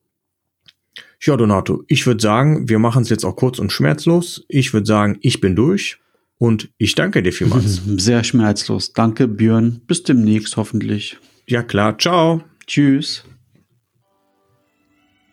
Ja, 1.23 1.37
Donato, 1.37 1.85
ich 1.87 2.07
würde 2.07 2.23
sagen, 2.23 2.69
wir 2.69 2.79
machen 2.79 3.03
es 3.03 3.11
jetzt 3.11 3.25
auch 3.25 3.37
kurz 3.37 3.59
und 3.59 3.73
schmerzlos. 3.73 4.45
Ich 4.49 4.73
würde 4.73 4.87
sagen, 4.87 5.19
ich 5.21 5.41
bin 5.41 5.55
durch 5.55 5.99
und 6.39 6.71
ich 6.79 6.95
danke 6.95 7.23
dir 7.23 7.33
vielmals. 7.33 7.83
Sehr 7.99 8.25
schmerzlos. 8.25 8.95
Danke, 8.95 9.29
Björn. 9.29 9.83
Bis 9.87 10.03
demnächst 10.03 10.57
hoffentlich. 10.57 11.19
Ja, 11.47 11.63
klar. 11.63 11.99
Ciao. 11.99 12.43
Tschüss. 12.67 13.25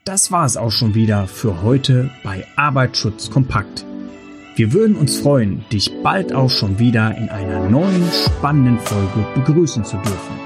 Das 0.03 0.31
war 0.31 0.45
es 0.45 0.57
auch 0.57 0.71
schon 0.71 0.93
wieder 0.93 1.27
für 1.27 1.61
heute 1.61 2.09
bei 2.23 2.45
Arbeitsschutz 2.57 3.29
kompakt. 3.29 3.85
Wir 4.57 4.73
würden 4.73 4.95
uns 4.95 5.19
freuen, 5.19 5.63
dich 5.71 5.91
bald 6.03 6.33
auch 6.33 6.49
schon 6.49 6.79
wieder 6.79 7.15
in 7.15 7.29
einer 7.29 7.69
neuen 7.69 8.03
spannenden 8.11 8.79
Folge 8.79 9.25
begrüßen 9.35 9.85
zu 9.85 9.97
dürfen. 9.97 10.39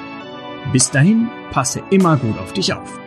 Bis 0.72 0.92
dahin, 0.92 1.30
passe 1.52 1.82
immer 1.90 2.18
gut 2.18 2.38
auf 2.38 2.54
dich 2.54 2.74
auf. 2.74 3.01